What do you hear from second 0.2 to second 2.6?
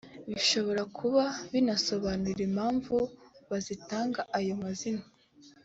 bishobora kuba binasobanura